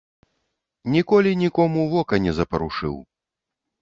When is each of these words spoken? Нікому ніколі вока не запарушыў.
Нікому 0.95 1.33
ніколі 1.43 1.85
вока 1.93 2.15
не 2.27 2.31
запарушыў. 2.39 2.95